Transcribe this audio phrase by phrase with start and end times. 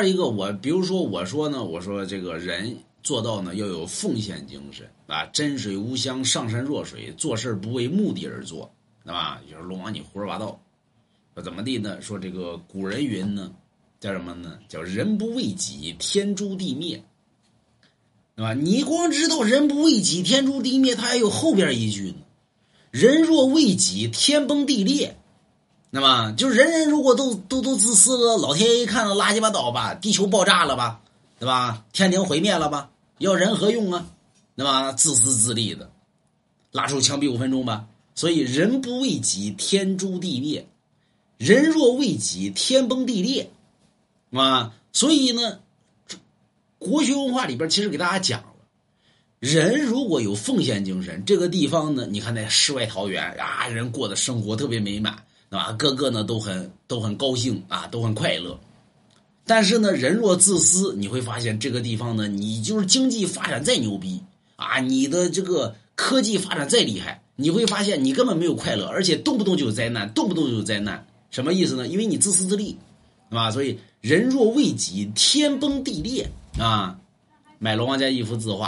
[0.00, 8.72] 二一个，我比如说我说呢，我说这个人做到呢要有奉献精神啊，真水无香，上善若水，做事不为目的而做，
[9.04, 9.42] 对吧？
[9.50, 10.58] 就是龙王你胡说八道，
[11.34, 12.00] 说怎么地呢？
[12.00, 13.52] 说这个古人云呢，
[14.00, 14.58] 叫什么呢？
[14.70, 17.04] 叫人不为己，天诛地灭，
[18.34, 18.54] 对吧？
[18.54, 22.22] 你光知道人不为己，天诛地灭，他还有后边一句呢，
[22.90, 25.18] 人若为己，天崩地裂。
[25.92, 31.00] 那么，就是人人如果都都都自私了，老天爷一看到拉鸡巴倒吧，地球爆炸了吧，
[31.40, 31.84] 对吧？
[31.92, 32.90] 天庭毁灭了吧？
[33.18, 34.06] 要人何用啊？
[34.54, 34.92] 那么？
[34.92, 35.90] 自私自利的，
[36.70, 37.86] 拉出枪毙五分钟吧。
[38.14, 40.62] 所以，人不为己，天诛地灭；
[41.38, 43.50] 人若为己，天崩地裂，
[44.32, 44.74] 啊。
[44.92, 45.58] 所以呢，
[46.78, 48.54] 国学文化里边其实给大家讲了，
[49.40, 55.24] 人如果有奉献精神，这个地方呢，你看那世外桃源啊，人过的生活特别美满。
[55.50, 55.72] 对吧？
[55.72, 58.58] 个个呢都很都很高兴啊，都很快乐。
[59.44, 64.22] 但是呢，人若自私，你会发现这个地方呢，你就是经济发展再牛逼
[64.54, 71.04] 啊，你的这个科技发展再厉害，你会发现你根本没有快乐，而且动不动就有灾难，动不动就有灾难。
[71.30, 71.88] 什么意思呢？
[71.88, 72.78] 因为你自私自利，
[73.28, 73.50] 对吧？
[73.50, 76.96] 所以人若为己，天崩地裂啊！
[77.58, 78.58] 买龙王家一幅字画。